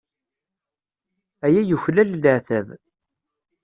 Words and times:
Aya 1.45 1.61
yuklal 1.69 2.09
leɛtab. 2.21 2.67